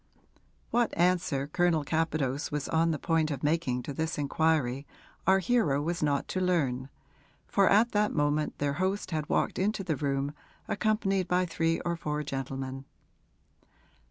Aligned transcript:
What 0.71 0.97
answer 0.97 1.45
Colonel 1.45 1.83
Capadose 1.85 2.51
was 2.51 2.67
on 2.67 2.89
the 2.89 2.97
point 2.97 3.29
of 3.29 3.43
making 3.43 3.83
to 3.83 3.93
this 3.93 4.17
inquiry 4.17 4.87
our 5.27 5.37
hero 5.37 5.79
was 5.79 6.01
not 6.01 6.27
to 6.29 6.41
learn, 6.41 6.89
for 7.45 7.69
at 7.69 7.91
that 7.91 8.11
moment 8.11 8.57
their 8.57 8.73
host 8.81 9.11
had 9.11 9.29
walked 9.29 9.59
into 9.59 9.83
the 9.83 9.95
room 9.95 10.33
accompanied 10.67 11.27
by 11.27 11.45
three 11.45 11.79
or 11.81 11.95
four 11.95 12.23
gentlemen. 12.23 12.85